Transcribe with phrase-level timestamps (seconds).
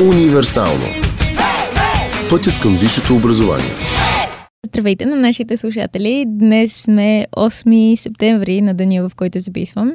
[0.00, 0.84] Универсално.
[2.30, 3.70] Пътят към висшето образование.
[4.66, 6.24] Здравейте на нашите слушатели.
[6.26, 9.92] Днес сме 8 септември на деня, в който записвам.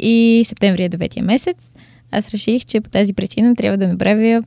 [0.00, 1.72] И септември е 9 месец.
[2.12, 4.42] Аз реших, че по тази причина трябва да направя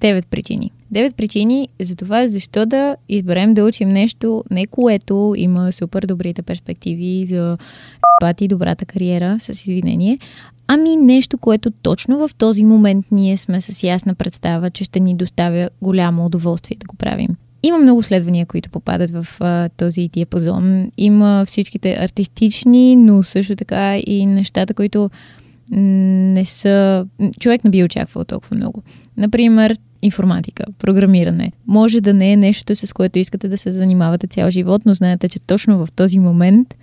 [0.00, 0.70] 9 причини.
[0.94, 6.42] 9 причини за това, защо да изберем да учим нещо, не което има супер добрите
[6.42, 7.58] перспективи за
[8.20, 10.18] пати добрата кариера, с извинение,
[10.66, 15.14] ами нещо, което точно в този момент ние сме с ясна представа, че ще ни
[15.14, 17.28] доставя голямо удоволствие да го правим.
[17.62, 20.90] Има много следвания, които попадат в а, този диапазон.
[20.96, 25.10] Има всичките артистични, но също така и нещата, които
[25.70, 27.06] не са...
[27.40, 28.82] Човек не би очаквал толкова много.
[29.16, 31.52] Например, информатика, програмиране.
[31.66, 35.28] Може да не е нещо, с което искате да се занимавате цял живот, но знаете,
[35.28, 36.74] че точно в този момент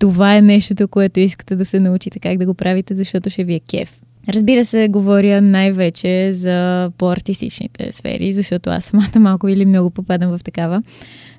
[0.00, 3.54] това е нещото, което искате да се научите как да го правите, защото ще ви
[3.54, 4.00] е кеф.
[4.28, 10.44] Разбира се, говоря най-вече за по-артистичните сфери, защото аз самата малко или много попадам в
[10.44, 10.82] такава.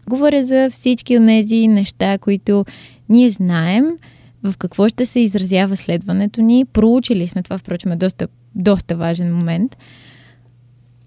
[0.09, 2.65] Говоря за всички от тези неща, които
[3.09, 3.85] ние знаем,
[4.43, 6.65] в какво ще се изразява следването ни.
[6.65, 9.77] Проучили сме това, впрочем, е доста, доста важен момент.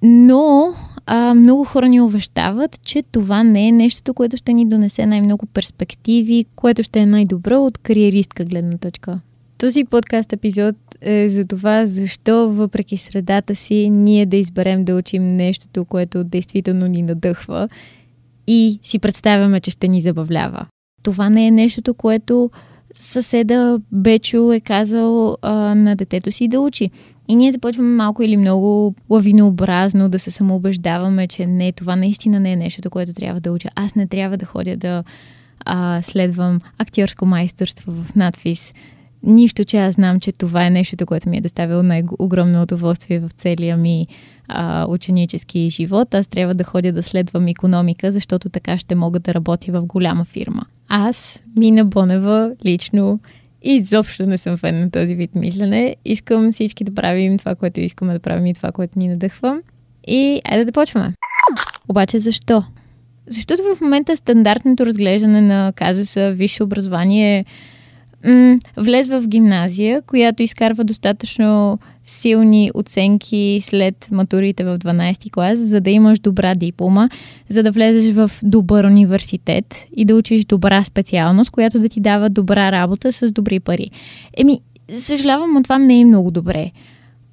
[0.07, 0.73] Но
[1.07, 5.47] а, много хора ни увещават, че това не е нещото, което ще ни донесе най-много
[5.47, 9.21] перспективи, което ще е най-добро от кариеристка гледна точка.
[9.59, 15.37] Този подкаст епизод е за това, защо въпреки средата си ние да изберем да учим
[15.37, 17.69] нещото, което действително ни надъхва
[18.47, 20.67] и си представяме, че ще ни забавлява.
[21.03, 22.51] Това не е нещото, което
[22.95, 26.91] съседа Бечо е казал а, на детето си да учи.
[27.29, 32.53] И ние започваме малко или много лавинообразно да се самоубеждаваме, че не, това наистина не
[32.53, 33.69] е нещото, което трябва да уча.
[33.75, 35.05] Аз не трябва да ходя да
[35.65, 38.75] а, следвам актьорско майсторство в надфис.
[39.23, 43.31] Нищо, че аз знам, че това е нещото, което ми е доставило най-огромно удоволствие в
[43.31, 44.07] целия ми
[44.49, 46.15] а, ученически живот.
[46.15, 50.25] Аз трябва да ходя да следвам економика, защото така ще мога да работя в голяма
[50.25, 50.63] фирма.
[50.89, 53.21] Аз, Мина Бонева, лично
[53.65, 55.97] изобщо не съм фен на този вид мислене.
[56.05, 59.61] Искам всички да правим това, което искаме да правим и това, което ни надъхва.
[60.07, 61.15] И айде да почваме.
[61.89, 62.65] Обаче защо?
[63.27, 67.45] Защото в момента стандартното разглеждане на казуса висше образование е
[68.25, 75.81] м- влез в гимназия, която изкарва достатъчно силни оценки след матурите в 12 клас, за
[75.81, 77.09] да имаш добра диплома,
[77.49, 82.31] за да влезеш в добър университет и да учиш добра специалност, която да ти дава
[82.31, 83.91] добра работа с добри пари.
[84.37, 84.61] Еми,
[84.99, 86.71] съжалявам, но това не е много добре.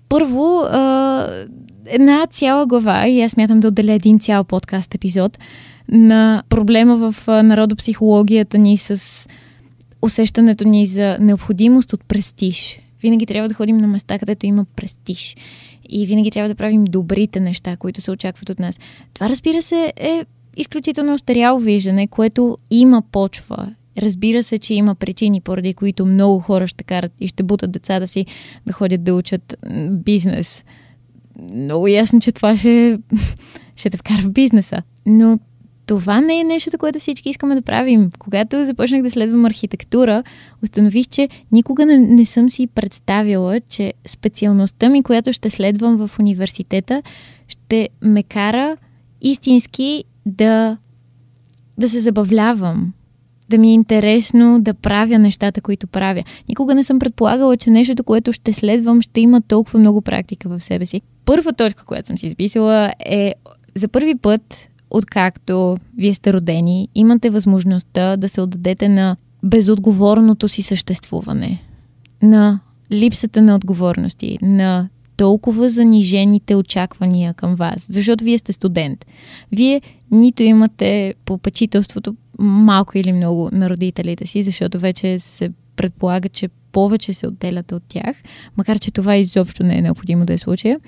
[0.09, 1.27] Първо, а,
[1.85, 5.37] една цяла глава, и аз мятам да отделя един цял подкаст епизод,
[5.91, 9.27] на проблема в народопсихологията ни с
[10.01, 12.79] усещането ни за необходимост от престиж.
[13.01, 15.35] Винаги трябва да ходим на места, където има престиж.
[15.89, 18.79] И винаги трябва да правим добрите неща, които се очакват от нас.
[19.13, 20.25] Това, разбира се, е
[20.57, 23.73] изключително остаряло виждане, което има почва.
[23.97, 28.07] Разбира се, че има причини, поради които много хора ще карат и ще бутат децата
[28.07, 28.25] си
[28.65, 29.57] да ходят да учат
[29.89, 30.65] бизнес.
[31.55, 32.99] Много ясно, че това ще,
[33.75, 34.81] ще те вкара в бизнеса.
[35.05, 35.39] Но
[35.85, 38.09] това не е нещото, което всички искаме да правим.
[38.19, 40.23] Когато започнах да следвам архитектура,
[40.63, 46.19] установих, че никога не, не съм си представила, че специалността ми, която ще следвам в
[46.19, 47.01] университета,
[47.47, 48.77] ще ме кара
[49.21, 50.77] истински да,
[51.77, 52.93] да се забавлявам,
[53.49, 56.23] да ми е интересно да правя нещата, които правя.
[56.49, 60.63] Никога не съм предполагала, че нещото, което ще следвам, ще има толкова много практика в
[60.63, 61.01] себе си.
[61.25, 63.33] Първа точка, която съм си изписала е
[63.75, 70.63] за първи път откакто вие сте родени, имате възможността да се отдадете на безотговорното си
[70.63, 71.63] съществуване,
[72.21, 72.59] на
[72.91, 79.05] липсата на отговорности, на толкова занижените очаквания към вас, защото вие сте студент.
[79.51, 79.81] Вие
[80.11, 87.13] нито имате попечителството малко или много на родителите си, защото вече се предполага, че повече
[87.13, 88.23] се отделяте от тях,
[88.57, 90.79] макар че това изобщо не е необходимо да е случая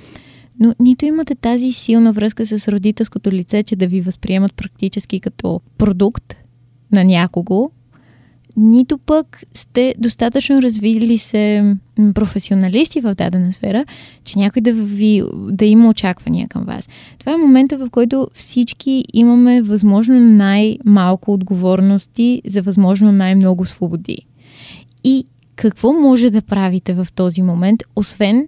[0.59, 5.61] но нито имате тази силна връзка с родителското лице, че да ви възприемат практически като
[5.77, 6.35] продукт
[6.91, 7.71] на някого,
[8.57, 11.75] нито пък сте достатъчно развили се
[12.13, 13.85] професионалисти в дадена сфера,
[14.23, 16.89] че някой да, ви, да има очаквания към вас.
[17.19, 24.17] Това е момента, в който всички имаме възможно най-малко отговорности за възможно най-много свободи.
[25.03, 25.25] И
[25.55, 28.47] какво може да правите в този момент, освен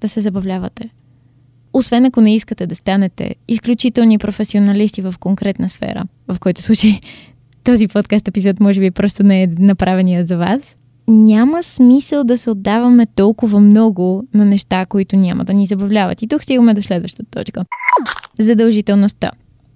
[0.00, 0.90] да се забавлявате?
[1.78, 7.00] Освен ако не искате да станете изключителни професионалисти в конкретна сфера, в който случай
[7.64, 10.76] този подкаст епизод може би просто не е направеният за вас,
[11.08, 16.22] няма смисъл да се отдаваме толкова много на неща, които няма да ни забавляват.
[16.22, 17.64] И тук стигаме до следващата точка.
[18.38, 19.30] Задължителността.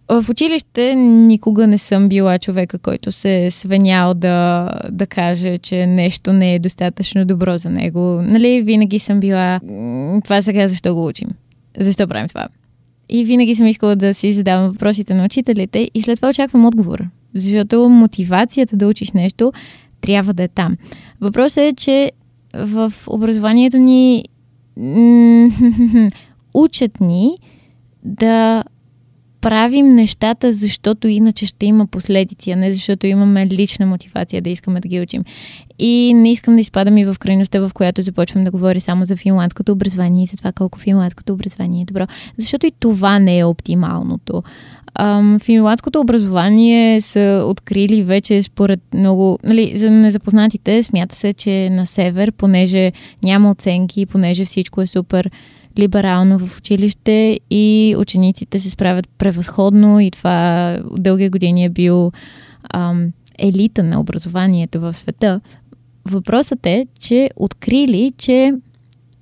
[0.08, 5.86] В училище никога не съм била човека, който се е свенял да, да каже, че
[5.86, 8.22] нещо не е достатъчно добро за него.
[8.22, 9.60] Нали, винаги съм била,
[10.24, 11.28] това сега защо го учим?
[11.78, 12.48] Защо правим това?
[13.08, 17.04] И винаги съм искала да си задавам въпросите на учителите и след това очаквам отговор.
[17.34, 19.52] Защото мотивацията да учиш нещо
[20.00, 20.76] трябва да е там.
[21.20, 22.12] Въпросът е, че
[22.54, 24.24] в образованието ни
[26.54, 27.38] учат ни
[28.04, 28.64] да
[29.40, 34.80] правим нещата, защото иначе ще има последици, а не защото имаме лична мотивация да искаме
[34.80, 35.24] да ги учим.
[35.78, 39.16] И не искам да изпадам и в крайността, в която започвам да говоря само за
[39.16, 42.06] финландското образование и за това колко финландското образование е добро.
[42.38, 44.42] Защото и това не е оптималното.
[44.94, 51.86] Ам, финландското образование са открили вече според много, нали, за незапознатите, смята се, че на
[51.86, 52.92] север, понеже
[53.22, 55.30] няма оценки, понеже всичко е супер
[55.78, 62.12] либерално в училище и учениците се справят превъзходно и това дълги години е бил
[62.74, 65.40] ам, елита на образованието в света.
[66.04, 68.52] Въпросът е, че открили, че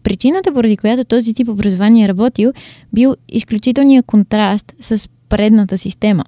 [0.03, 2.53] причината, поради която този тип образование е работил,
[2.93, 6.25] бил изключителният контраст с предната система.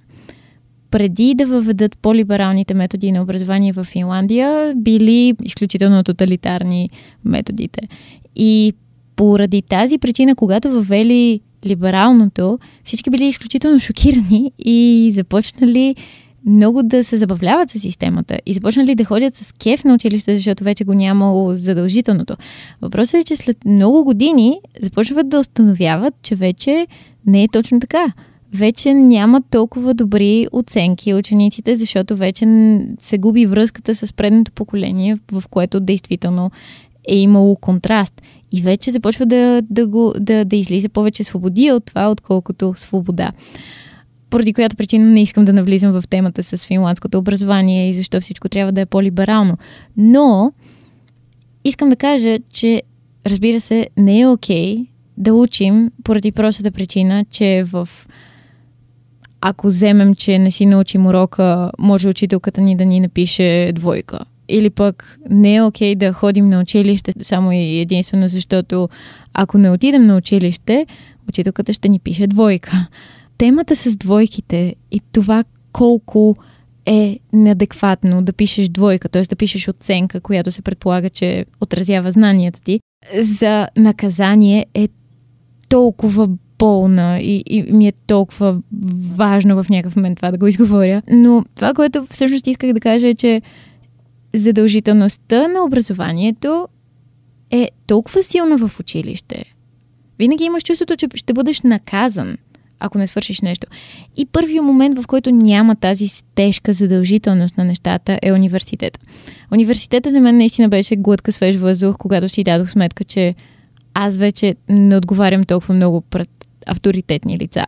[0.90, 6.90] Преди да въведат по-либералните методи на образование в Финландия, били изключително тоталитарни
[7.24, 7.80] методите.
[8.36, 8.72] И
[9.20, 15.96] поради тази причина, когато въвели либералното, всички били изключително шокирани и започнали
[16.46, 20.64] много да се забавляват с системата и започнали да ходят с кеф на училище, защото
[20.64, 22.36] вече го нямало задължителното.
[22.82, 26.86] Въпросът е, че след много години започват да установяват, че вече
[27.26, 28.12] не е точно така.
[28.54, 32.46] Вече няма толкова добри оценки учениците, защото вече
[32.98, 36.50] се губи връзката с предното поколение, в което действително
[37.08, 38.22] е имало контраст.
[38.52, 43.32] И вече започва да, да, го, да, да излиза повече свободи от това, отколкото свобода.
[44.30, 48.48] Поради която причина не искам да навлизам в темата с финландското образование и защо всичко
[48.48, 49.56] трябва да е по-либерално.
[49.96, 50.52] Но
[51.64, 52.82] искам да кажа, че
[53.26, 54.86] разбира се, не е окей okay
[55.18, 57.88] да учим поради простата причина, че в
[59.40, 64.18] ако вземем, че не си научим урока, може учителката ни да ни напише двойка.
[64.50, 68.88] Или пък не е окей okay да ходим на училище само и единствено защото
[69.34, 70.86] ако не отидем на училище,
[71.28, 72.88] учителката ще ни пише двойка.
[73.38, 76.36] Темата с двойките и това колко
[76.86, 79.22] е неадекватно да пишеш двойка, т.е.
[79.22, 82.80] да пишеш оценка, която се предполага, че отразява знанията ти,
[83.20, 84.88] за наказание е
[85.68, 88.60] толкова болна и, и ми е толкова
[89.16, 91.02] важно в някакъв момент това да го изговоря.
[91.12, 93.42] Но това, което всъщност исках да кажа е, че
[94.34, 96.68] задължителността на образованието
[97.50, 99.44] е толкова силна в училище.
[100.18, 102.36] Винаги имаш чувството, че ще бъдеш наказан,
[102.80, 103.66] ако не свършиш нещо.
[104.16, 109.00] И първият момент, в който няма тази тежка задължителност на нещата, е университета.
[109.52, 113.34] Университета за мен наистина беше глътка свеж въздух, когато си дадох сметка, че
[113.94, 116.30] аз вече не отговарям толкова много пред
[116.66, 117.64] авторитетни лица.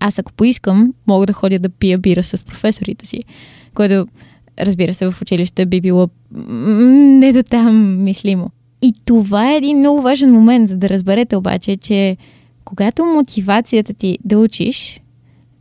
[0.00, 3.22] Аз ако поискам, мога да ходя да пия бира с професорите си,
[3.74, 4.06] което
[4.58, 6.08] разбира се, в училище би било
[7.20, 8.50] не до там мислимо.
[8.82, 12.16] И това е един много важен момент, за да разберете обаче, че
[12.64, 15.00] когато мотивацията ти да учиш,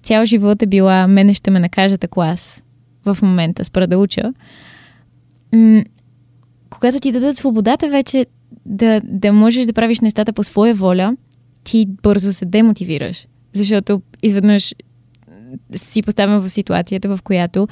[0.03, 2.63] цял живот е била мене ще ме накажат ако аз
[3.05, 4.33] в момента спра да уча,
[5.53, 5.83] м-
[6.69, 8.25] когато ти дадат свободата вече
[8.65, 11.15] да, да можеш да правиш нещата по своя воля,
[11.63, 13.27] ти бързо се демотивираш.
[13.53, 14.75] Защото изведнъж
[15.75, 17.67] си поставям в ситуацията, в която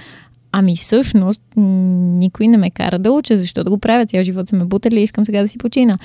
[0.59, 4.59] Ами всъщност никой не ме кара да уча, защото да го правя цял живот съм
[4.59, 5.97] ме бутали и искам сега да си почина.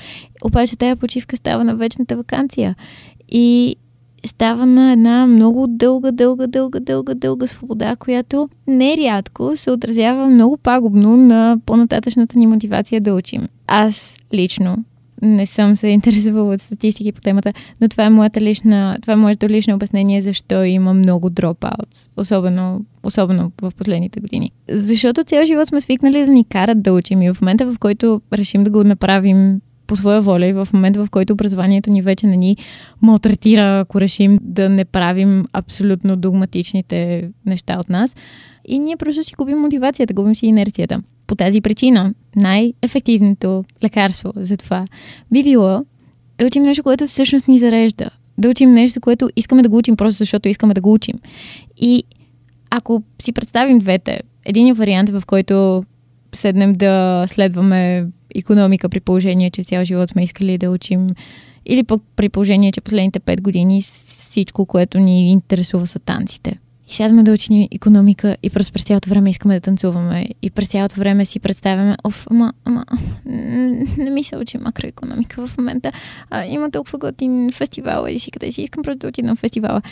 [0.44, 2.76] Обаче тая почивка става на вечната вакансия.
[3.28, 3.76] И
[4.26, 10.56] става на една много дълга, дълга, дълга, дълга, дълга свобода, която нерядко се отразява много
[10.56, 13.48] пагубно на по-нататъчната ни мотивация да учим.
[13.66, 14.84] Аз лично
[15.22, 19.16] не съм се интересувала от статистики по темата, но това е, моята лична, това е
[19.16, 24.50] моето лично обяснение защо има много дропаутс, особено, особено в последните години.
[24.70, 28.20] Защото цял живот сме свикнали да ни карат да учим и в момента, в който
[28.32, 32.26] решим да го направим по своя воля и в момента, в който образованието ни вече
[32.26, 32.56] не ни
[33.02, 38.16] малтретира, ако решим да не правим абсолютно догматичните неща от нас.
[38.68, 41.02] И ние просто си губим мотивацията, губим си инерцията.
[41.26, 44.86] По тази причина най-ефективното лекарство за това
[45.32, 45.84] би било
[46.38, 48.10] да учим нещо, което всъщност ни зарежда.
[48.38, 51.18] Да учим нещо, което искаме да го учим просто защото искаме да го учим.
[51.80, 52.04] И
[52.70, 55.84] ако си представим двете, един вариант, в който
[56.34, 61.06] седнем да следваме економика при положение, че цял живот сме искали да учим
[61.66, 66.58] или пък при положение, че последните 5 години всичко, което ни интересува са танците.
[66.92, 70.26] И сядаме да учим економика и просто през цялото време искаме да танцуваме.
[70.42, 72.84] И през цялото време си представяме, оф, ама, ама,
[73.98, 75.92] не ми се учи макроекономика в момента.
[76.30, 79.82] А, има толкова готин фестивал и си къде си искам просто да отида на фестивала.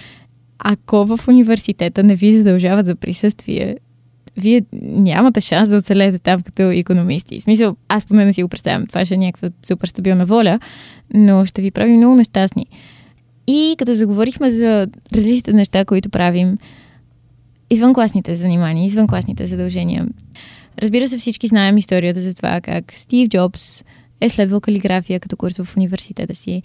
[0.58, 3.76] Ако в университета не ви задължават за присъствие,
[4.36, 7.40] вие нямате шанс да оцелете там като економисти.
[7.40, 8.86] В смисъл, аз поне не си го представям.
[8.86, 10.60] Това ще е някаква супер стабилна воля,
[11.14, 12.66] но ще ви прави много нещастни.
[13.46, 16.56] И като заговорихме за различните неща, които правим,
[17.70, 20.06] извънкласните занимания, извънкласните задължения.
[20.82, 23.84] Разбира се, всички знаем историята за това как Стив Джобс
[24.20, 26.62] е следвал калиграфия като курс в университета си.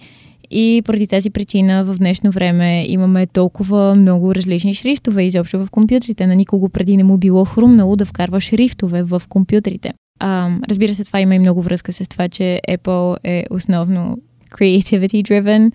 [0.51, 6.27] И поради тази причина в днешно време имаме толкова много различни шрифтове изобщо в компютрите.
[6.27, 9.93] На никого преди не му било хрумнало да вкарва шрифтове в компютрите.
[10.19, 14.17] А, разбира се, това има и много връзка с това, че Apple е основно
[14.51, 15.71] creativity driven.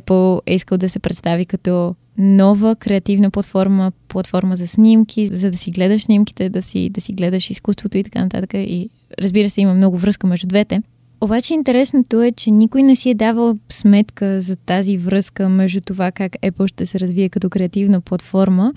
[0.00, 5.56] Apple е искал да се представи като нова креативна платформа, платформа за снимки, за да
[5.56, 8.54] си гледаш снимките, да си, да си гледаш изкуството и така нататък.
[8.54, 10.82] И разбира се, има много връзка между двете.
[11.20, 16.12] Обаче интересното е, че никой не си е давал сметка за тази връзка между това
[16.12, 18.72] как Apple ще се развие като креативна платформа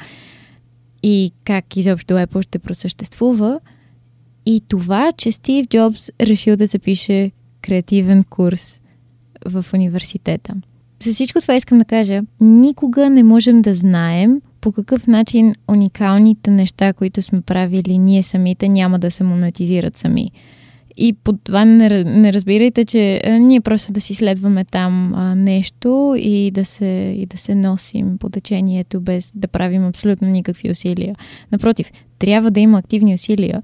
[1.04, 3.60] и как изобщо Apple ще просъществува.
[4.46, 8.82] И това, че Стив Джобс решил да запише креативен курс
[9.46, 10.54] в университета.
[11.05, 16.51] За всичко това искам да кажа, никога не можем да знаем по какъв начин уникалните
[16.51, 20.31] неща, които сме правили ние самите, няма да се монетизират сами.
[20.97, 26.15] И по това не, не разбирайте, че ние просто да си следваме там а, нещо
[26.17, 31.15] и да, се, и да се носим по течението без да правим абсолютно никакви усилия.
[31.51, 33.63] Напротив, трябва да има активни усилия.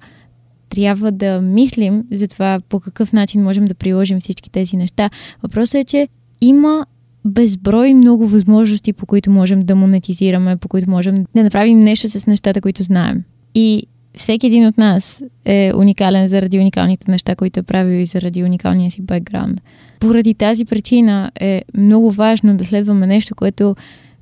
[0.70, 5.10] Трябва да мислим за това по какъв начин можем да приложим всички тези неща.
[5.44, 6.08] Въпросът е, че
[6.42, 6.86] има
[7.26, 12.28] безброй много възможности, по които можем да монетизираме, по които можем да направим нещо с
[12.28, 13.24] нещата, които знаем.
[13.56, 18.44] И всеки един от нас е уникален заради уникалните неща, които е правил и заради
[18.44, 19.62] уникалния си бекграунд.
[20.00, 23.76] Поради тази причина е много важно да следваме нещо, което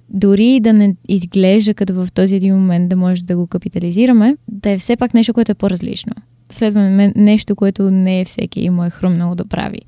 [0.10, 4.70] дори да не изглежда като в този един момент да може да го капитализираме, да
[4.70, 6.14] е все пак нещо, което е по-различно.
[6.52, 9.80] Следваме нещо, което не е всеки и му е хрумнало да прави.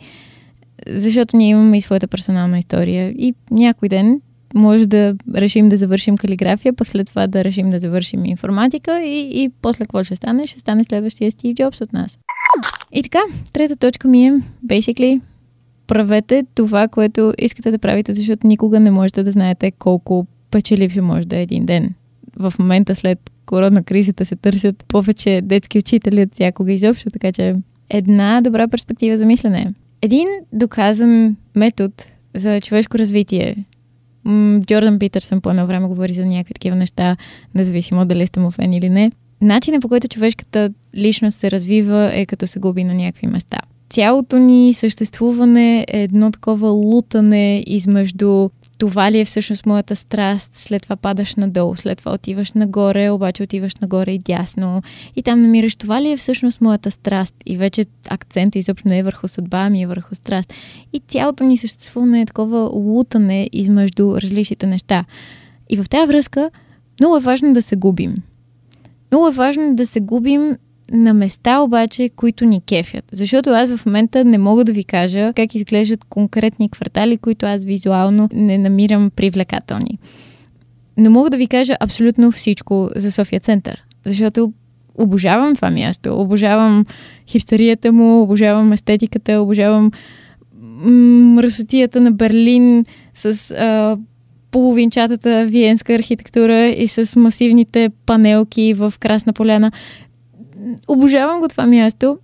[0.87, 4.21] Защото ние имаме и своята персонална история и някой ден
[4.55, 9.43] може да решим да завършим калиграфия, пък след това да решим да завършим информатика и,
[9.43, 10.47] и после какво ще стане?
[10.47, 12.19] Ще стане следващия Стив Джобс от нас.
[12.91, 13.19] И така,
[13.53, 14.33] трета точка ми е,
[14.65, 15.21] basically,
[15.87, 21.01] правете това, което искате да правите, защото никога не можете да знаете колко печелив ще
[21.01, 21.93] може да е един ден.
[22.35, 27.55] В момента след корона кризата се търсят повече детски учители от всякога изобщо, така че
[27.89, 29.73] една добра перспектива за мислене.
[30.01, 31.93] Един доказан метод
[32.35, 33.65] за човешко развитие.
[34.65, 37.17] Джордан Питърсън по едно време говори за някакви такива неща,
[37.55, 39.11] независимо дали сте му фен или не.
[39.41, 43.57] Начинът по който човешката личност се развива е като се губи на някакви места.
[43.89, 48.49] Цялото ни съществуване е едно такова лутане измежду
[48.81, 53.43] това ли е всъщност моята страст, след това падаш надолу, след това отиваш нагоре, обаче
[53.43, 54.81] отиваш нагоре и дясно
[55.15, 59.03] и там намираш това ли е всъщност моята страст и вече акцента изобщо не е
[59.03, 60.53] върху съдба, ами е върху страст.
[60.93, 65.05] И цялото ни съществуване е такова лутане измежду различните неща.
[65.69, 66.51] И в тази връзка
[66.99, 68.15] много е важно да се губим.
[69.11, 70.57] Много е важно да се губим
[70.91, 73.05] на места обаче, които ни кефят.
[73.11, 77.65] Защото аз в момента не мога да ви кажа как изглеждат конкретни квартали, които аз
[77.65, 79.99] визуално не намирам привлекателни.
[80.97, 84.53] Не мога да ви кажа абсолютно всичко за София Център, защото
[84.97, 86.85] обожавам това място, обожавам
[87.27, 89.91] хипстерията му, обожавам естетиката, обожавам
[91.35, 93.97] мръсотията на Берлин с а,
[94.51, 99.71] половинчатата виенска архитектура и с масивните панелки в Красна поляна
[100.87, 102.17] обожавам го това място.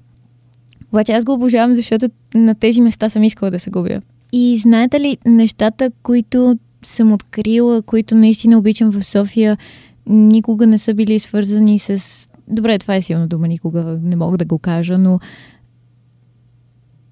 [0.92, 4.02] Обаче аз го обожавам, защото на тези места съм искала да се губя.
[4.34, 9.58] И знаете ли, нещата, които съм открила, които наистина обичам в София,
[10.06, 12.28] никога не са били свързани с...
[12.48, 15.20] Добре, това е силна дума, никога не мога да го кажа, но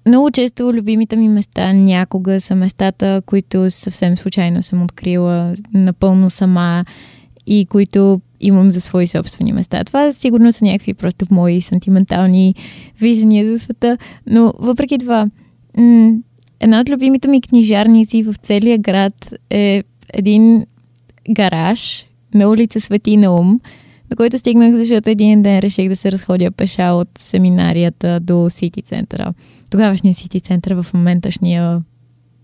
[0.06, 6.84] много често любимите ми места някога са местата, които съвсем случайно съм открила напълно сама
[7.46, 9.84] и които имам за свои собствени места.
[9.84, 12.54] Това сигурно са някакви просто мои сантиментални
[13.00, 15.26] виждания за света, но въпреки това,
[15.78, 16.16] м-
[16.60, 20.66] една от любимите ми книжарници в целия град е един
[21.30, 23.60] гараж на улица Свети Наум,
[24.10, 28.82] до който стигнах, защото един ден реших да се разходя пеша от семинарията до Сити
[28.82, 29.34] центъра.
[29.70, 31.82] Тогавашния Сити център в моменташния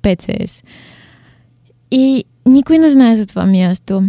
[0.03, 0.63] ПЦС.
[1.91, 4.03] И никой не знае за това място.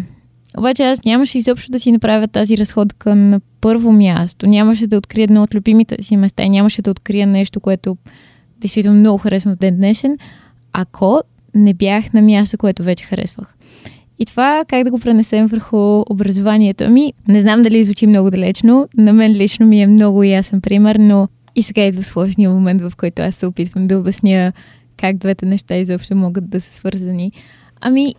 [0.58, 4.48] Обаче аз нямаше изобщо да си направя тази разходка на първо място.
[4.48, 7.98] Нямаше да открия едно от любимите си места и нямаше да открия нещо, което
[8.62, 10.18] действително много харесвам в ден днешен,
[10.74, 11.22] ако
[11.56, 13.56] не бях на място, което вече харесвах.
[14.20, 16.84] И това как да го пренесем върху образованието?
[16.84, 18.88] Ами, не знам дали звучи много далечно.
[18.98, 22.92] На мен лично ми е много ясен пример, но и сега идва сложния момент, в
[22.98, 24.54] който аз се опитвам да обясня
[24.98, 27.32] как двете неща изобщо могат да са свързани.
[27.82, 28.16] Ами,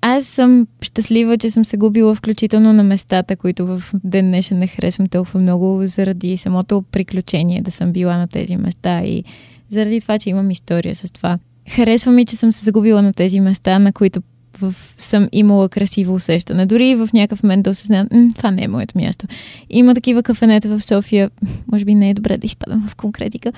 [0.00, 4.66] аз съм щастлива, че съм се губила включително на местата, които в ден днешен не
[4.66, 9.24] харесвам толкова много, заради самото приключение да съм била на тези места и
[9.70, 11.38] заради това, че имам история с това.
[11.70, 14.22] Харесва ми, че съм се загубила на тези места, на които
[14.60, 16.66] в, съм имала красиво усещане.
[16.66, 19.26] Дори в някакъв момент да осъзнавам, това не е моето място.
[19.70, 21.30] Има такива кафенета в София,
[21.72, 23.52] може би не е добре да изпадам в конкретика,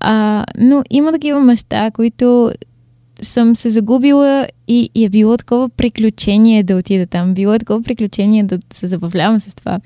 [0.00, 2.52] а, но има такива места, които
[3.20, 7.34] съм се загубила и, и е било такова приключение да отида там.
[7.34, 9.80] Било е такова приключение да се забавлявам с това,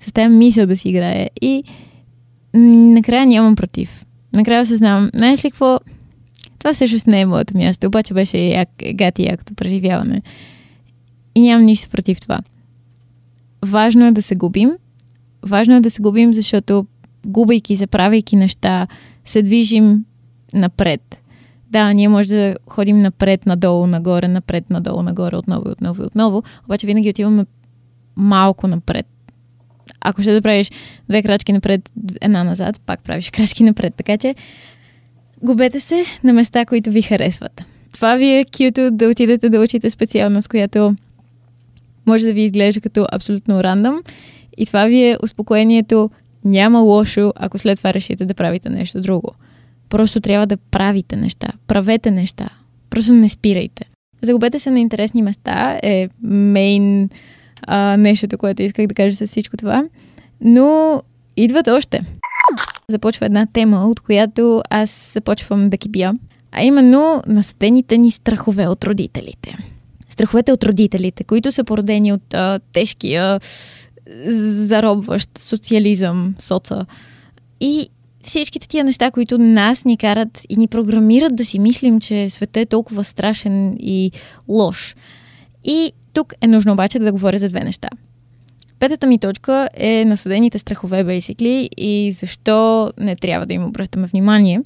[0.00, 1.30] с тази мисъл да си играе.
[1.40, 1.64] И
[2.54, 4.04] накрая нямам против.
[4.32, 5.78] Накрая осъзнавам, знаеш ли какво?
[6.58, 10.22] Това всъщност не е моето място, обаче беше як, гати якото преживяване.
[11.34, 12.38] И нямам нищо против това.
[13.64, 14.72] Важно е да се губим.
[15.42, 16.86] Важно е да се губим, защото
[17.26, 18.86] губайки, заправяйки неща,
[19.24, 20.04] се движим
[20.54, 21.23] напред.
[21.74, 26.06] Да, ние може да ходим напред, надолу, нагоре, напред, надолу, нагоре, отново и отново и
[26.06, 27.46] отново, обаче винаги отиваме
[28.16, 29.06] малко напред.
[30.00, 30.70] Ако ще да правиш
[31.08, 31.90] две крачки напред,
[32.20, 33.94] една назад, пак правиш крачки напред.
[33.94, 34.34] Така че
[35.42, 37.64] губете се на места, които ви харесват.
[37.92, 40.96] Това ви е кюто да отидете да учите специалност, която
[42.06, 44.02] може да ви изглежда като абсолютно рандъм.
[44.56, 46.10] И това ви е успокоението
[46.44, 49.34] няма лошо, ако след това решите да правите нещо друго.
[49.94, 51.48] Просто трябва да правите неща.
[51.66, 52.48] Правете неща.
[52.90, 53.84] Просто не спирайте.
[54.22, 57.08] Загубете се на интересни места е мейн
[57.62, 59.84] а, нещото, което исках да кажа с всичко това.
[60.40, 61.02] Но
[61.36, 62.00] идват още.
[62.88, 66.12] Започва една тема, от която аз започвам да кипя,
[66.52, 69.56] а именно насъдените ни страхове от родителите.
[70.08, 73.40] Страховете от родителите, които са породени от а, тежкия
[74.26, 76.86] заробващ социализъм, соца.
[77.60, 77.88] И
[78.26, 82.56] всичките тия неща, които нас ни карат и ни програмират да си мислим, че светът
[82.56, 84.10] е толкова страшен и
[84.48, 84.96] лош.
[85.64, 87.88] И тук е нужно обаче да говоря за две неща.
[88.78, 94.60] Петата ми точка е насъдените страхове, basically, и защо не трябва да им обръщаме внимание.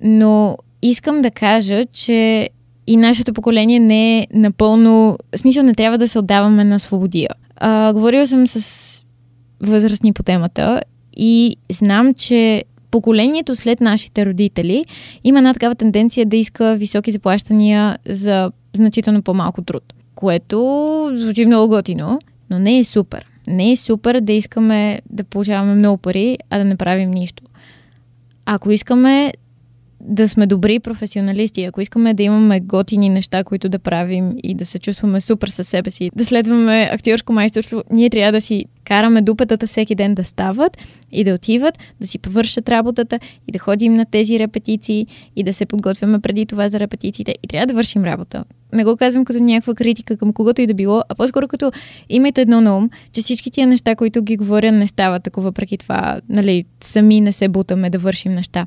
[0.00, 2.50] Но искам да кажа, че
[2.86, 5.18] и нашето поколение не е напълно...
[5.34, 7.30] В смисъл не трябва да се отдаваме на свободия.
[7.56, 9.04] А, говорила съм с
[9.62, 10.80] възрастни по темата
[11.16, 14.84] и знам, че поколението след нашите родители
[15.24, 19.94] има една такава тенденция да иска високи заплащания за значително по-малко труд.
[20.14, 22.18] Което звучи много готино,
[22.50, 23.26] но не е супер.
[23.46, 27.42] Не е супер да искаме да получаваме много пари, а да не правим нищо.
[28.46, 29.32] Ако искаме
[30.04, 34.64] да сме добри професионалисти, ако искаме да имаме готини неща, които да правим и да
[34.64, 39.22] се чувстваме супер със себе си, да следваме актьорско майсторство, ние трябва да си караме
[39.22, 40.78] дупетата всеки ден да стават
[41.12, 45.52] и да отиват, да си повършат работата и да ходим на тези репетиции и да
[45.52, 48.44] се подготвяме преди това за репетициите и трябва да вършим работа.
[48.72, 51.72] Не го казвам като някаква критика към когото и да било, а по-скоро като
[52.08, 55.78] имайте едно на ум, че всички тия неща, които ги говоря, не стават такова, въпреки
[55.78, 58.66] това, нали, сами не се бутаме да вършим неща.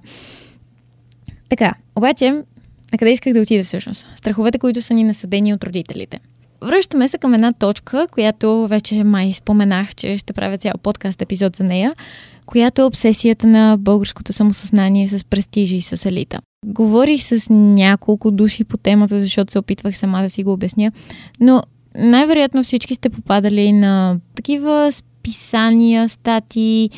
[1.50, 4.08] Така, обаче, на къде исках да отида всъщност?
[4.16, 6.20] Страховете, които са ни насъдени от родителите.
[6.62, 11.56] Връщаме се към една точка, която вече май споменах, че ще правя цял подкаст епизод
[11.56, 11.94] за нея,
[12.46, 16.40] която е обсесията на българското самосъзнание с престижи и с елита.
[16.66, 20.92] Говорих с няколко души по темата, защото се опитвах сама да си го обясня,
[21.40, 21.64] но
[21.98, 26.90] най-вероятно всички сте попадали на такива списания, статии,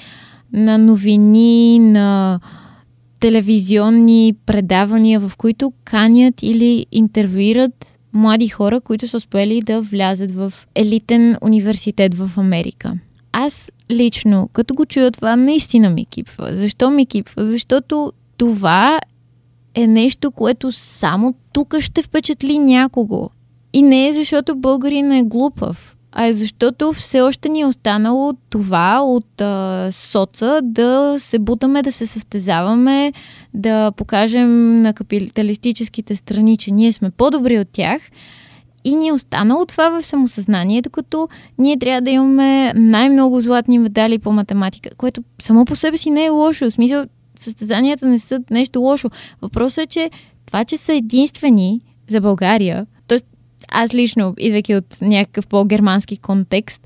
[0.53, 2.39] на новини, на
[3.19, 10.53] телевизионни предавания, в които канят или интервюират млади хора, които са успели да влязат в
[10.75, 12.93] елитен университет в Америка.
[13.31, 16.49] Аз лично, като го чуя това, наистина ми кипва.
[16.53, 17.45] Защо ми кипва?
[17.45, 18.99] Защото това
[19.75, 23.29] е нещо, което само тук ще впечатли някого.
[23.73, 28.33] И не е защото българин е глупав а е защото все още ни е останало
[28.49, 33.13] това от а, соца да се бутаме, да се състезаваме,
[33.53, 38.01] да покажем на капиталистическите страни, че ние сме по-добри от тях
[38.83, 44.19] И ни е останало това в самосъзнание, докато ние трябва да имаме най-много златни медали
[44.19, 46.65] по математика, което само по себе си не е лошо.
[46.65, 47.05] В смисъл,
[47.39, 49.09] състезанията не са нещо лошо.
[49.41, 50.09] Въпросът е, че
[50.45, 52.85] това, че са единствени за България.
[53.67, 56.81] Аз лично, идвайки от някакъв по-германски контекст,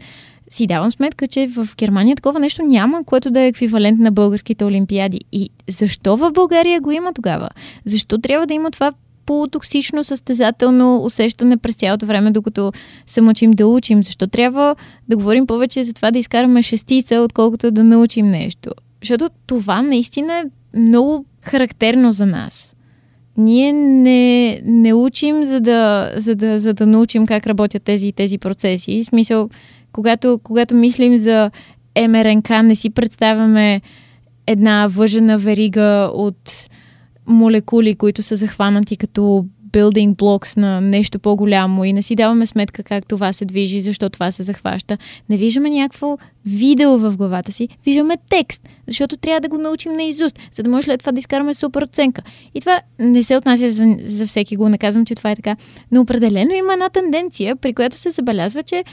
[0.49, 4.65] си давам сметка, че в Германия такова нещо няма, което да е еквивалент на българските
[4.65, 5.19] олимпиади.
[5.31, 7.49] И защо в България го има тогава?
[7.85, 8.93] Защо трябва да има това
[9.25, 12.71] полутоксично състезателно усещане през цялото време, докато
[13.05, 14.03] се мъчим да учим?
[14.03, 14.75] Защо трябва
[15.09, 18.71] да говорим повече за това да изкараме шестица, отколкото да научим нещо?
[19.01, 22.75] Защото това наистина е много характерно за нас.
[23.41, 28.37] Ние не, не учим, за да, за, да, за да научим как работят тези тези
[28.37, 29.03] процеси.
[29.03, 29.49] В смисъл,
[29.91, 31.51] когато, когато мислим за
[32.09, 33.81] МРНК, не си представяме
[34.47, 36.69] една въжена верига от
[37.27, 42.83] молекули, които са захванати като building blocks на нещо по-голямо и не си даваме сметка
[42.83, 44.97] как това се движи, защо това се захваща.
[45.29, 50.03] Не виждаме някакво видео в главата си, виждаме текст, защото трябва да го научим на
[50.03, 52.21] изуст, за да може след това да изкараме супер оценка.
[52.55, 55.55] И това не се отнася за, за всеки го, не казвам, че това е така,
[55.91, 58.83] но определено има една тенденция, при която се забелязва, че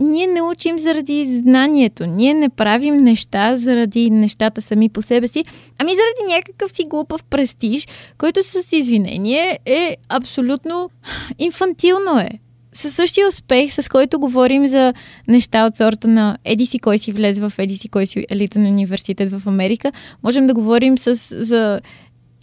[0.00, 2.06] ние не учим заради знанието.
[2.06, 5.44] Ние не правим неща заради нещата сами по себе си,
[5.78, 10.90] ами заради някакъв си глупав престиж, който с извинение е абсолютно
[11.38, 12.30] инфантилно е.
[12.74, 14.94] Със същия успех, с който говорим за
[15.28, 18.66] неща от сорта на еди си кой си влезе в еди си кой си елитен
[18.66, 21.80] университет в Америка, можем да говорим с, за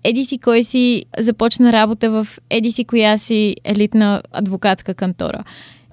[0.04, 5.44] еди си кой си започна работа в еди си коя си елитна адвокатска кантора.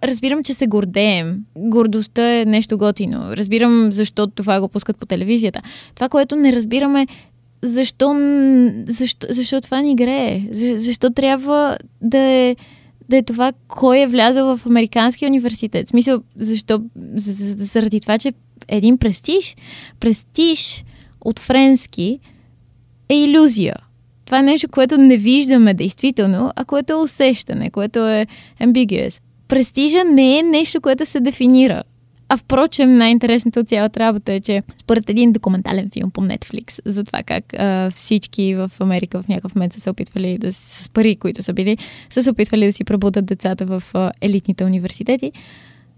[0.04, 1.44] Разбирам, че се гордеем.
[1.56, 3.36] Гордостта е нещо готино.
[3.36, 5.62] Разбирам защо това го пускат по телевизията.
[5.94, 7.06] Това, което не разбираме,
[7.62, 8.14] защо,
[8.88, 10.42] защо, защо това ни грее?
[10.76, 12.56] Защо трябва да е,
[13.08, 15.86] да е това, кой е влязъл в Американския университет?
[15.86, 16.82] В смисъл, защо?
[17.16, 18.32] Заради това, че
[18.68, 19.56] един престиж,
[20.00, 20.84] престиж
[21.20, 22.18] от френски
[23.08, 23.76] е иллюзия.
[24.24, 28.26] Това е нещо, което не виждаме действително, а което е усещане, което е
[28.60, 31.82] ambiguous престижа не е нещо, което се дефинира.
[32.28, 37.04] А впрочем, най-интересното от цялата работа е, че според един документален филм по Netflix за
[37.04, 41.16] това как а, всички в Америка в някакъв момент са се опитвали да с пари,
[41.16, 41.78] които са били,
[42.10, 45.32] са се опитвали да си пробудат децата в а, елитните университети.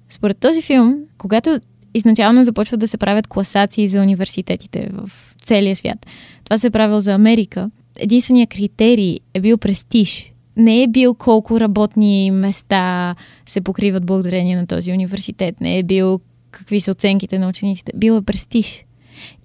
[0.09, 1.61] Според този филм, когато
[1.95, 5.11] изначално започват да се правят класации за университетите в
[5.43, 6.07] целия свят,
[6.45, 11.61] това се е правил за Америка, единственият критерий е бил престиж не е бил колко
[11.61, 13.15] работни места
[13.47, 18.13] се покриват благодарение на този университет, не е бил какви са оценките на учениците, бил
[18.13, 18.85] е престиж.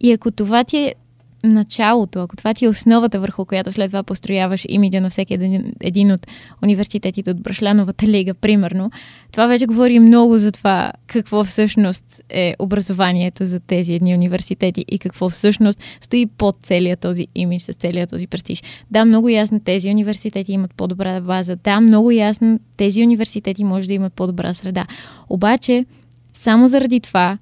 [0.02, 0.95] И ако това ти е
[1.43, 5.73] началото, ако това ти е основата, върху която след това построяваш имиджа на всеки един,
[5.82, 6.27] един от
[6.63, 8.91] университетите от Брашляновата лига, примерно,
[9.32, 14.99] това вече говори много за това какво всъщност е образованието за тези едни университети и
[14.99, 18.63] какво всъщност стои под целият този имидж, с целият този престиж.
[18.91, 21.56] Да, много ясно тези университети имат по-добра база.
[21.56, 24.86] Да, много ясно тези университети може да имат по-добра среда.
[25.29, 25.86] Обаче,
[26.34, 27.38] само заради това,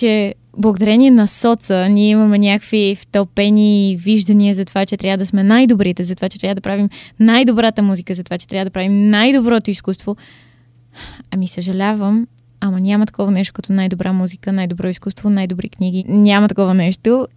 [0.00, 5.42] че благодарение на соца ние имаме някакви втълпени виждания за това, че трябва да сме
[5.42, 6.88] най-добрите, за това, че трябва да правим
[7.20, 10.16] най-добрата музика, за това, че трябва да правим най-доброто изкуство.
[11.30, 12.26] Ами съжалявам,
[12.60, 16.04] ама няма такова нещо като най-добра музика, най-добро изкуство, най-добри книги.
[16.08, 17.28] Няма такова нещо.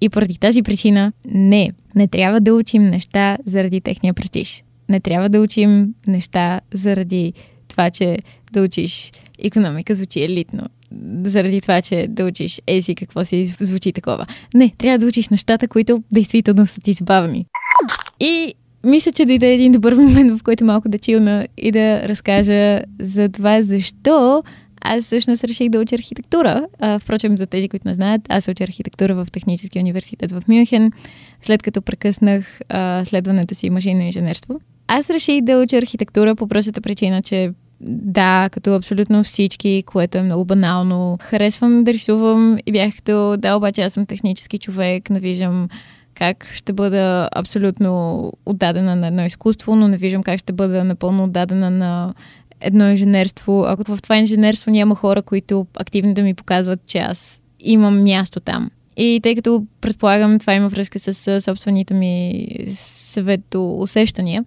[0.00, 4.62] И поради тази причина не, не трябва да учим неща заради техния престиж.
[4.88, 7.32] Не трябва да учим неща заради
[7.68, 8.18] това, че
[8.52, 10.62] да учиш економика звучи елитно
[11.24, 14.26] заради това, че да учиш еси какво си звучи такова.
[14.54, 17.46] Не, трябва да учиш нещата, които действително са ти забавни.
[18.20, 22.80] И мисля, че дойде един добър момент, в който малко да чилна и да разкажа
[23.00, 24.42] за това защо
[24.80, 26.66] аз всъщност реших да уча архитектура.
[26.78, 30.92] А, впрочем, за тези, които не знаят, аз уча архитектура в Техническия университет в Мюнхен,
[31.42, 34.60] след като прекъснах а, следването си машинно инженерство.
[34.88, 40.22] Аз реших да уча архитектура по простата причина, че да, като абсолютно всички, което е
[40.22, 41.18] много банално.
[41.20, 45.68] Харесвам да рисувам и бях като, да, обаче аз съм технически човек, не виждам
[46.14, 51.24] как ще бъда абсолютно отдадена на едно изкуство, но не виждам как ще бъда напълно
[51.24, 52.14] отдадена на
[52.60, 53.64] едно инженерство.
[53.66, 58.40] Ако в това инженерство няма хора, които активно да ми показват, че аз имам място
[58.40, 58.70] там.
[58.96, 64.44] И тъй като предполагам, това има връзка с собствените ми съвето усещания,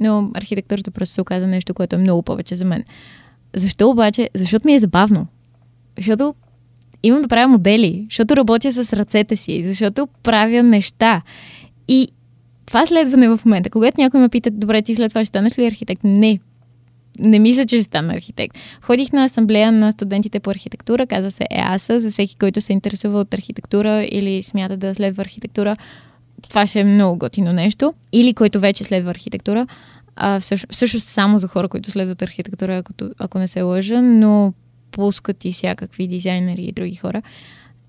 [0.00, 2.84] но архитектурата просто се оказа нещо, което е много повече за мен.
[3.56, 4.30] Защо обаче?
[4.34, 5.26] Защото ми е забавно.
[5.96, 6.34] Защото
[7.02, 11.22] имам да правя модели, защото работя с ръцете си, защото правя неща.
[11.88, 12.08] И
[12.66, 15.66] това следване в момента, когато някой ме пита, добре, ти след това ще станеш ли
[15.66, 16.00] архитект?
[16.04, 16.38] Не.
[17.18, 18.58] не мисля, че ще стана архитект.
[18.82, 23.20] Ходих на асамблея на студентите по архитектура, каза се ЕАСА, за всеки, който се интересува
[23.20, 25.76] от архитектура или смята да следва архитектура.
[26.48, 27.94] Това ще е много готино нещо.
[28.12, 29.66] Или който вече следва архитектура.
[30.16, 34.52] А, всъщност, всъщност само за хора, които следват архитектура, ако, ако не се лъжа, но
[34.90, 37.22] пускат и всякакви дизайнери и други хора.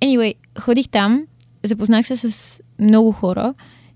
[0.01, 1.23] Anyway, ходих там,
[1.63, 3.53] запознах се с много хора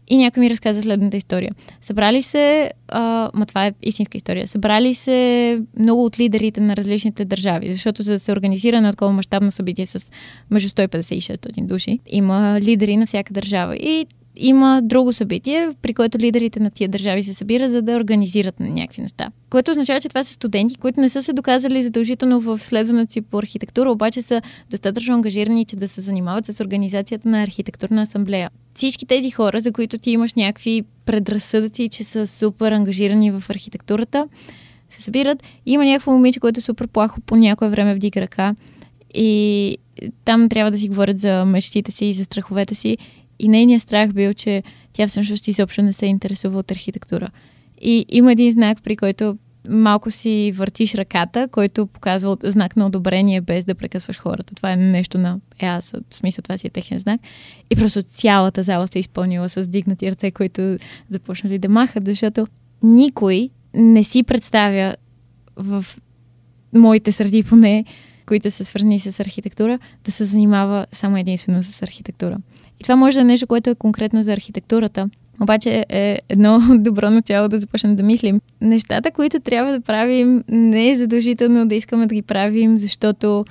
[0.09, 1.51] и някой ми разказа следната история.
[1.81, 7.25] Събрали се, а, ма това е истинска история, събрали се много от лидерите на различните
[7.25, 10.11] държави, защото за да се организира на такова мащабно събитие с
[10.51, 13.75] между 150 и 600 души, има лидери на всяка държава.
[13.75, 14.05] И
[14.39, 19.01] има друго събитие, при което лидерите на тия държави се събират, за да организират някакви
[19.01, 19.31] неща.
[19.49, 23.21] Което означава, че това са студенти, които не са се доказали задължително в следването си
[23.21, 28.49] по архитектура, обаче са достатъчно ангажирани, че да се занимават с организацията на архитектурна асамблея.
[28.73, 34.27] Всички тези хора, за които ти имаш някакви предразсъдъци, че са супер ангажирани в архитектурата,
[34.89, 35.43] се събират.
[35.65, 38.55] Има някакво момиче, което е супер плахо по някое време вдига ръка.
[39.13, 39.77] И
[40.25, 42.97] там трябва да си говорят за мечтите си и за страховете си.
[43.39, 47.29] И нейният страх бил, че тя всъщност изобщо не се интересува от архитектура.
[47.81, 49.37] И има един знак, при който
[49.69, 54.55] малко си въртиш ръката, който показва знак на одобрение, без да прекъсваш хората.
[54.55, 57.21] Това е нещо на е, аз, в смисъл това си е техен знак.
[57.69, 60.77] И просто цялата зала се е изпълнила с дигнати ръце, които
[61.09, 62.47] започнали да махат, защото
[62.83, 64.95] никой не си представя
[65.55, 65.85] в
[66.73, 67.85] моите среди поне,
[68.25, 72.37] които са свързани с архитектура, да се занимава само единствено с архитектура.
[72.79, 75.09] И това може да е нещо, което е конкретно за архитектурата.
[75.41, 78.41] Обаче е едно добро начало да започнем да мислим.
[78.61, 83.45] Нещата, които трябва да правим, не е задължително да искаме да ги правим, защото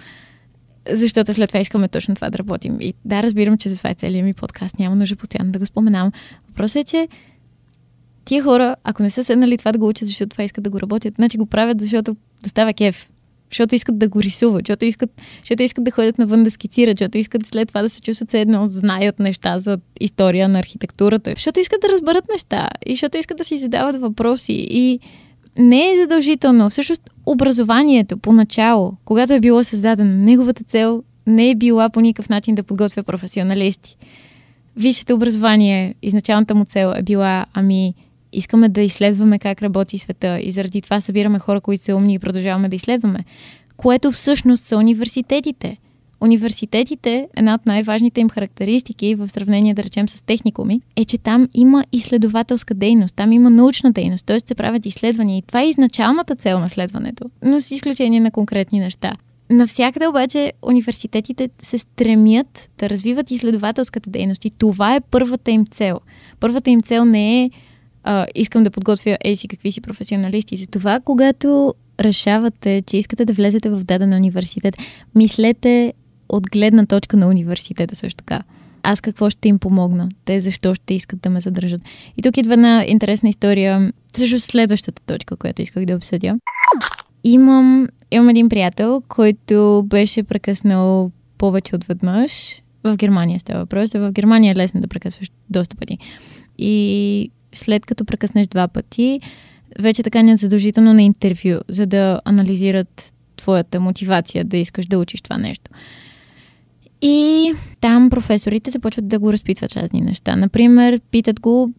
[0.91, 2.77] защото след това искаме точно това да работим.
[2.81, 4.79] И да, разбирам, че за това е целият ми подкаст.
[4.79, 6.13] Няма нужда постоянно да го споменавам.
[6.49, 7.09] Въпросът е, че
[8.25, 10.81] тия хора, ако не са седнали това да го учат, защото това искат да го
[10.81, 13.09] работят, значи го правят, защото достава кеф
[13.51, 17.19] защото искат да го рисуват, защото искат, защото искат да ходят навън да скицират, защото
[17.19, 21.61] искат след това да се чувстват все едно, знаят неща за история на архитектурата, защото
[21.61, 25.01] искат да разберат неща и защото искат да си задават въпроси и
[25.59, 26.71] не е задължително.
[26.71, 32.55] Всъщност образованието поначало, когато е било създадено, неговата цел не е била по никакъв начин
[32.55, 33.97] да подготвя професионалисти.
[34.77, 37.95] Висшето образование, изначалната му цел е била, ами,
[38.33, 42.19] искаме да изследваме как работи света и заради това събираме хора, които са умни и
[42.19, 43.25] продължаваме да изследваме,
[43.77, 45.77] което всъщност са университетите.
[46.21, 51.49] Университетите, една от най-важните им характеристики в сравнение, да речем, с техникуми, е, че там
[51.55, 54.41] има изследователска дейност, там има научна дейност, т.е.
[54.47, 58.81] се правят изследвания и това е изначалната цел на следването, но с изключение на конкретни
[58.81, 59.13] неща.
[59.51, 66.01] Навсякъде обаче университетите се стремят да развиват изследователската дейност и това е първата им цел.
[66.41, 67.51] Първата им цел не е
[68.11, 70.57] а, искам да подготвя ей си какви си професионалисти.
[70.57, 74.77] Затова, когато решавате, че искате да влезете в даден университет,
[75.15, 75.93] мислете
[76.29, 78.43] от гледна точка на университета също така.
[78.83, 80.09] Аз какво ще им помогна?
[80.25, 81.81] Те защо ще искат да ме задържат?
[82.17, 86.39] И тук идва една интересна история, също следващата точка, която исках да обсъдя.
[87.25, 92.63] Имам, имам един приятел, който беше прекъснал повече от веднъж.
[92.85, 93.93] В Германия става въпрос.
[93.93, 95.99] В Германия е лесно да прекъсваш доста пъти.
[96.59, 99.21] И след като прекъснеш два пъти,
[99.79, 104.99] вече така не е задължително на интервю, за да анализират твоята мотивация да искаш да
[104.99, 105.71] учиш това нещо.
[107.03, 110.37] И там професорите започват да го разпитват разни неща.
[110.37, 111.73] Например, питат го,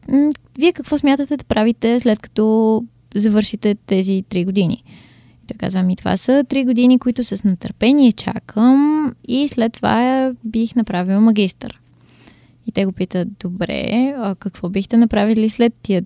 [0.57, 2.83] вие какво смятате да правите след като
[3.15, 4.83] завършите тези три години?
[5.43, 10.31] И той казва, ми това са три години, които с нетърпение чакам и след това
[10.43, 11.79] бих направил магистър.
[12.69, 16.03] И те го питат, добре, а какво бихте направили след тия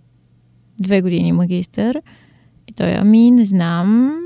[0.80, 2.02] две години магистър?
[2.68, 4.18] И той, ами не знам,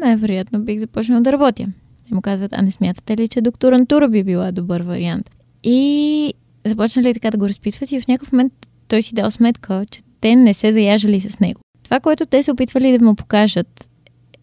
[0.00, 1.66] най-вероятно бих започнал да работя.
[2.08, 5.30] Те му казват, а не смятате ли, че докторантура би била добър вариант?
[5.64, 6.34] И
[6.66, 8.52] започнали така да го разпитват и в някакъв момент
[8.88, 11.60] той си дал сметка, че те не се заяжали с него.
[11.82, 13.88] Това, което те се опитвали да му покажат,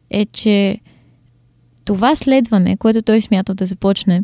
[0.09, 0.79] е, че
[1.85, 4.23] това следване, което той смятал да започне,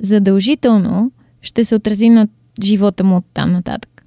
[0.00, 2.28] задължително ще се отрази на
[2.62, 4.04] живота му от там нататък.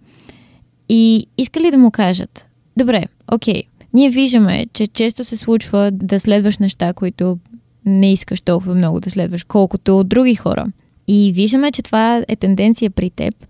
[0.89, 2.45] И искали да му кажат,
[2.77, 7.37] добре, окей, ние виждаме, че често се случва да следваш неща, които
[7.85, 10.65] не искаш толкова много да следваш, колкото от други хора.
[11.07, 13.47] И виждаме, че това е тенденция при теб,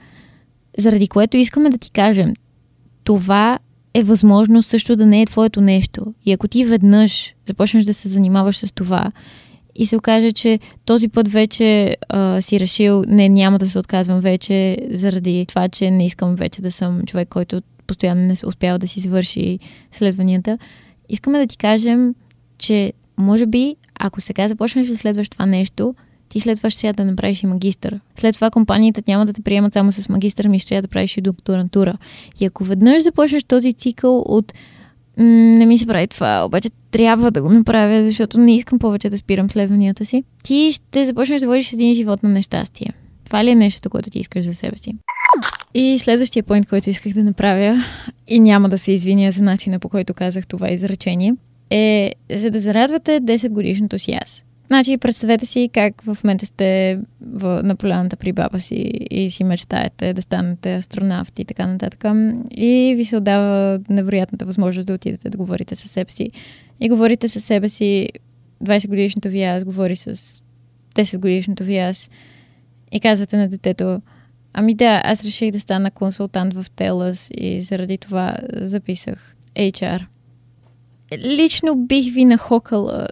[0.78, 2.34] заради което искаме да ти кажем,
[3.04, 3.60] това
[3.94, 6.14] е възможно също да не е твоето нещо.
[6.26, 9.12] И ако ти веднъж започнеш да се занимаваш с това
[9.76, 14.20] и се окаже, че този път вече а, си решил, не, няма да се отказвам
[14.20, 18.88] вече, заради това, че не искам вече да съм човек, който постоянно не успява да
[18.88, 19.60] си завърши
[19.92, 20.58] следванията.
[21.10, 22.16] искаме да ти кажем,
[22.58, 25.96] че може би, ако сега започнеш да следваш това нещо,
[26.30, 28.00] ти след това ще трябва да направиш и магистър.
[28.20, 31.18] След това компаниите няма да те приемат само с магистър, ми ще трябва да правиш
[31.18, 31.98] и докторантура.
[32.40, 34.54] И ако веднъж започнеш този цикъл от
[35.18, 39.18] не ми се прави това, обаче трябва да го направя, защото не искам повече да
[39.18, 40.24] спирам следванията си.
[40.44, 42.94] Ти ще започнеш да водиш един живот на нещастие.
[43.26, 44.96] Това ли е нещото, което ти искаш за себе си?
[45.74, 47.84] И следващия поинт, който исках да направя,
[48.28, 51.36] и няма да се извиня за начина по който казах това изречение,
[51.70, 54.44] е за да зарадвате 10 годишното си аз.
[54.68, 59.44] Значи, представете си как в момента сте в, на поляната при баба си и си
[59.44, 62.04] мечтаете да станете астронавт и така нататък.
[62.52, 66.32] И ви се отдава невероятната възможност да отидете да говорите със себе си.
[66.80, 68.10] И говорите със себе си
[68.64, 70.16] 20 годишното ви аз, говори с
[70.96, 72.10] 10 годишното ви аз.
[72.92, 74.02] И казвате на детето,
[74.54, 80.06] ами да, аз реших да стана консултант в Телас и заради това записах HR.
[81.18, 83.08] Лично бих ви нахокала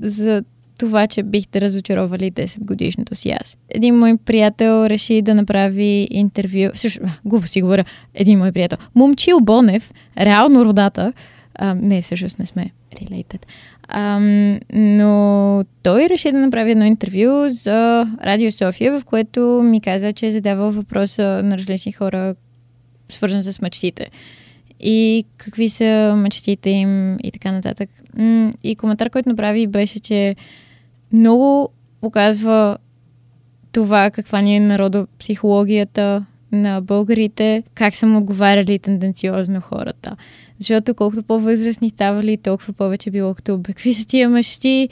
[0.00, 0.44] за
[0.78, 3.58] това, че бихте разочаровали 10 годишното си аз.
[3.68, 7.84] Един мой приятел реши да направи интервю, също, глупо си говоря,
[8.14, 11.12] един мой приятел, Момчил Бонев, реално родата,
[11.54, 13.46] а, не, всъщност не сме related,
[13.88, 14.20] а,
[14.74, 20.26] но той реши да направи едно интервю за Радио София, в което ми каза, че
[20.26, 22.34] е задавал въпроса на различни хора,
[23.08, 24.06] свързан с мечтите
[24.80, 27.90] и какви са мечтите им и така нататък.
[28.62, 30.36] И коментар, който направи беше, че
[31.12, 31.68] много
[32.00, 32.78] показва
[33.72, 40.16] това каква ни е народа психологията на българите, как са отговаряли тенденциозно хората.
[40.58, 44.88] Защото колкото по-възрастни ставали, толкова повече било като какви са тия мъщи,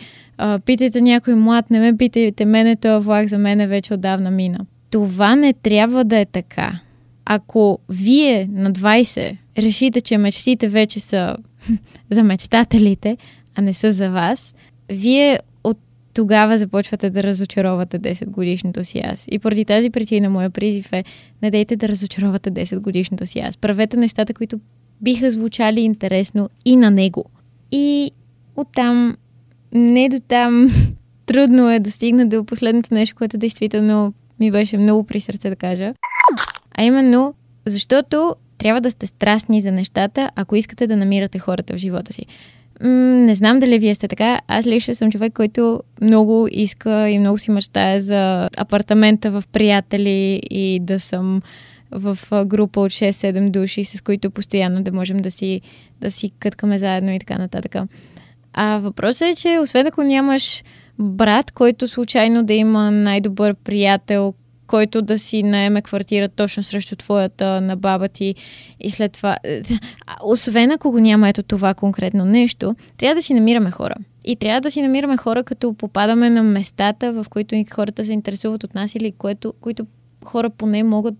[0.64, 4.59] питайте някой млад, не ме питайте мене, този влак за мен е вече отдавна мина.
[4.90, 6.81] Това не трябва да е така.
[7.24, 11.37] Ако вие на 20 решите, че мечтите вече са
[12.11, 13.16] за мечтателите,
[13.55, 14.55] а не са за вас,
[14.88, 15.38] вие
[16.14, 19.27] тогава започвате да разочаровате 10 годишното си аз.
[19.31, 21.05] И поради тази причина моя призив е
[21.42, 23.57] не дейте да разочаровате 10 годишното си аз.
[23.57, 24.61] Правете нещата, които
[25.00, 27.24] биха звучали интересно и на него.
[27.72, 28.11] И
[28.57, 29.16] оттам,
[29.72, 30.68] не до там,
[31.27, 35.57] трудно е да стигна до последното нещо, което действително ми беше много при сърце да
[35.57, 35.94] кажа.
[36.74, 37.35] А именно,
[37.66, 42.27] защото трябва да сте страстни за нещата, ако искате да намирате хората в живота си.
[42.80, 44.40] Не знам дали вие сте така.
[44.48, 50.40] Аз лично съм човек, който много иска и много си мечтае за апартамента в приятели
[50.50, 51.42] и да съм
[51.90, 55.60] в група от 6-7 души, с които постоянно да можем да си,
[56.00, 57.76] да си къткаме заедно и така нататък.
[58.52, 60.62] А въпросът е, че освен ако нямаш
[60.98, 64.34] брат, който случайно да има най-добър приятел,
[64.66, 68.35] който да си наеме квартира точно срещу твоята на баба ти
[68.81, 69.37] и след това.
[70.24, 73.94] Освен ако го няма ето това конкретно нещо, трябва да си намираме хора.
[74.24, 78.64] И трябва да си намираме хора, като попадаме на местата, в които хората се интересуват
[78.64, 79.87] от нас или което, които
[80.24, 81.14] хора поне могат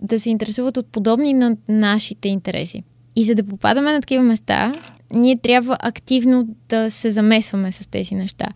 [0.00, 2.82] да се интересуват от подобни на нашите интереси.
[3.16, 4.74] И за да попадаме на такива места,
[5.10, 8.46] ние трябва активно да се замесваме с тези неща.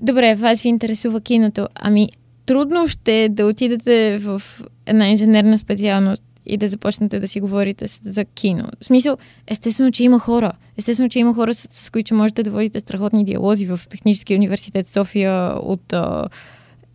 [0.00, 1.68] Добре, вас ви интересува киното.
[1.74, 2.08] Ами,
[2.50, 4.42] трудно ще е да отидете в
[4.86, 8.64] една инженерна специалност и да започнете да си говорите за кино.
[8.82, 10.52] В смисъл, естествено, че има хора.
[10.76, 14.86] Естествено, че има хора, с, с които можете да водите страхотни диалози в Техническия университет
[14.86, 16.28] София от а,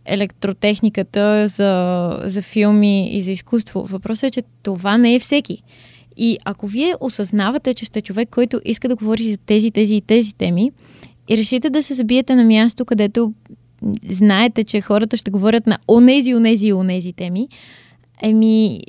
[0.04, 3.84] електротехниката за, за филми и за изкуство.
[3.84, 5.62] Въпросът е, че това не е всеки.
[6.16, 10.00] И ако вие осъзнавате, че сте човек, който иска да говори за тези, тези и
[10.00, 10.70] тези теми,
[11.28, 13.32] и решите да се забиете на място, където
[14.10, 17.48] знаете, че хората ще говорят на онези, онези и онези теми,
[18.22, 18.80] еми,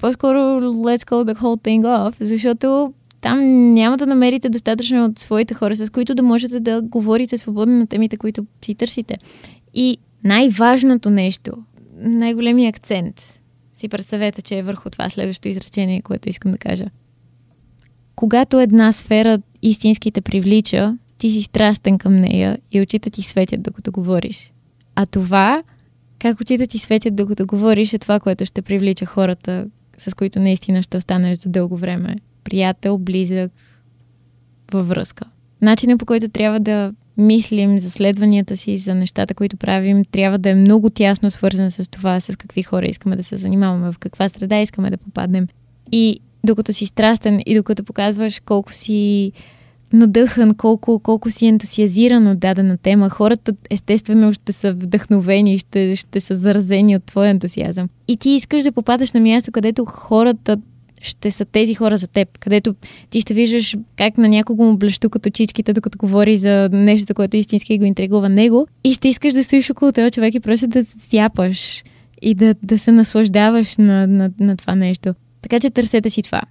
[0.00, 5.54] по-скоро let's call the whole thing off, защото там няма да намерите достатъчно от своите
[5.54, 9.18] хора, с които да можете да говорите свободно на темите, които си търсите.
[9.74, 11.52] И най-важното нещо,
[11.96, 13.40] най-големия акцент,
[13.74, 16.84] си представете, че е върху това следващото изречение, което искам да кажа.
[18.16, 23.62] Когато една сфера истински те привлича, ти си страстен към нея и очите ти светят
[23.62, 24.52] докато говориш.
[24.94, 25.62] А това,
[26.18, 29.66] как очите ти светят докато говориш, е това, което ще привлича хората,
[29.96, 32.16] с които наистина ще останеш за дълго време.
[32.44, 33.52] Приятел, близък,
[34.72, 35.24] във връзка.
[35.62, 40.50] Начинът по който трябва да мислим за следванията си, за нещата, които правим, трябва да
[40.50, 44.28] е много тясно свързан с това, с какви хора искаме да се занимаваме, в каква
[44.28, 45.46] среда искаме да попаднем.
[45.92, 49.32] И докато си страстен и докато показваш колко си
[49.92, 53.10] надъхан, колко, колко си ентусиазиран от дадена тема.
[53.10, 57.88] Хората естествено ще са вдъхновени, ще, ще са заразени от твоя ентусиазъм.
[58.08, 60.56] И ти искаш да попадаш на място, където хората
[61.02, 62.74] ще са тези хора за теб, където
[63.10, 67.36] ти ще виждаш как на някого му блещу като чичките, докато говори за нещо, което
[67.36, 70.84] истински го интригува него и ще искаш да стоиш около този човек и просто да
[70.84, 71.82] сяпаш
[72.22, 75.14] и да, да се наслаждаваш на, на, на това нещо.
[75.42, 76.42] Така че търсете си това.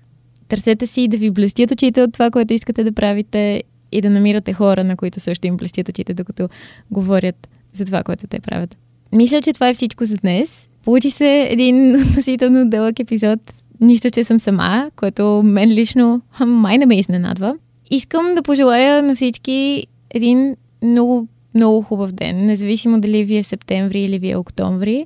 [0.50, 4.54] Търсете си да ви блестят очите от това, което искате да правите и да намирате
[4.54, 6.50] хора, на които също им блестят очите, докато
[6.92, 8.78] говорят за това, което те правят.
[9.14, 10.70] Мисля, че това е всичко за днес.
[10.84, 13.40] Получи се един относително дълъг епизод.
[13.82, 17.56] Нищо, че съм сама, което мен лично май не ме изненадва.
[17.92, 24.02] Искам да пожелая на всички един много, много хубав ден, независимо дали ви е септември
[24.02, 25.06] или ви е октомври.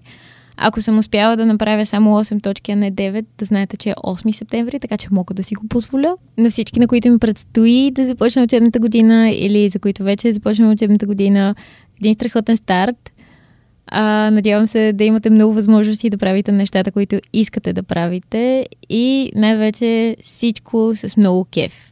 [0.58, 3.94] Ако съм успяла да направя само 8 точки, а не 9, да знаете, че е
[3.94, 6.16] 8 септември, така че мога да си го позволя.
[6.38, 10.34] На всички, на които ми предстои да започна учебната година или за които вече е
[10.34, 11.56] започна учебната година,
[12.00, 13.12] един страхотен старт.
[13.88, 19.32] А, надявам се да имате много възможности да правите нещата, които искате да правите и
[19.36, 21.92] най-вече всичко с много кеф.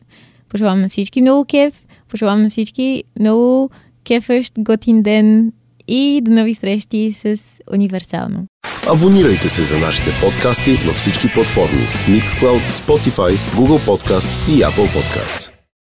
[0.50, 3.70] Пожелавам на всички много кеф, пожелавам на всички много
[4.04, 5.52] кефещ, готин ден
[5.92, 7.38] и до нови срещи с
[7.74, 8.46] Универсално.
[8.94, 15.61] Абонирайте се за нашите подкасти във всички платформи Mixcloud, Spotify, Google Podcasts и Apple Podcasts.